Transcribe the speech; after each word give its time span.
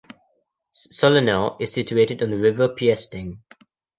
Sollenau 0.71 1.57
is 1.61 1.71
situated 1.71 2.23
on 2.23 2.31
the 2.31 2.39
river 2.39 2.67
Piesting. 2.69 3.43